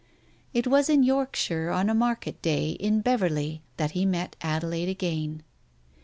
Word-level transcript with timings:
It 0.51 0.65
was 0.65 0.89
in 0.89 1.03
Yorkshire 1.03 1.69
on 1.69 1.87
a 1.87 1.93
market 1.93 2.41
day, 2.41 2.71
in 2.71 3.01
Beverley, 3.01 3.61
that 3.77 3.91
he 3.91 4.03
met 4.03 4.35
Adelaide 4.41 4.89
again. 4.89 5.43